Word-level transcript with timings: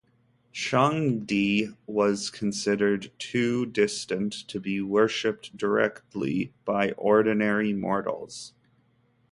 Shangdi 0.51 1.77
was 1.85 2.31
considered 2.31 3.11
too 3.19 3.67
distant 3.67 4.33
to 4.47 4.59
be 4.59 4.81
worshiped 4.81 5.55
directly 5.55 6.51
by 6.65 6.93
ordinary 6.93 7.71
mortals. 7.73 8.55